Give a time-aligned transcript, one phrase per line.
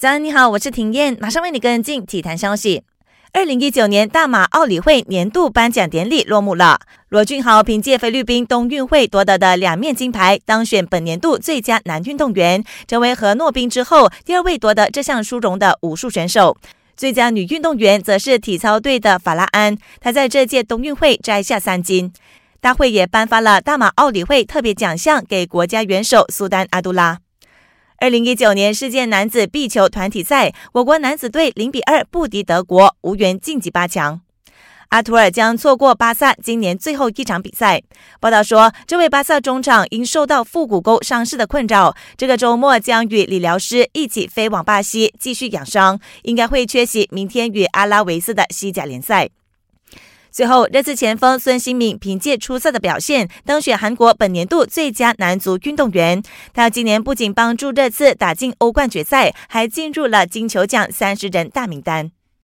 [0.00, 2.84] 早安，你好，我是婷燕，马上为你跟进体坛消息。
[3.34, 6.80] 二零一九年大马奥理会年度颁奖典礼落幕了，
[7.10, 16.56] 罗俊豪凭借菲律宾冬运会夺得的两面金牌，当选本年度最佳男运动员，成为何诺宾之后第二位夺得这项殊荣的武术选手。
[16.96, 22.10] 最佳女运动员则是体操队的法拉安，她在这届冬运会摘下三金。
[22.62, 27.18] 大会也颁发了大马奥理会特别奖项给国家元首苏丹阿杜拉。
[28.02, 34.22] 二零一九年世界男子壁球团体赛，我国男子队零比二不敌德国，无缘晋级八强。
[34.88, 37.82] 阿图尔将错过巴萨今年最后一场比赛。
[38.18, 49.28] 报道说，这位巴萨中场因受到腹股沟伤势的困扰，这个周末将与理疗师一起飞往巴西继续养伤，应该会缺席明天与阿拉维斯的西甲联赛。
[50.30, 56.22] 最后，热刺前锋孙兴敏凭借出色的表现，当选韩国本年度最佳男足运动员。
[56.54, 62.12] 他今年不仅帮助热刺打进欧冠决赛，还进入了金球奖三十人大名单。